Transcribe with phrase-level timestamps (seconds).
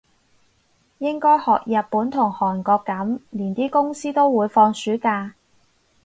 [0.97, 5.35] 應該學日本同韓國噉，連啲公司都會放暑假